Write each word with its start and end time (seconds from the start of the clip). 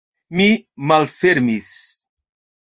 Mi 0.37 0.47
malfermis. 0.91 1.71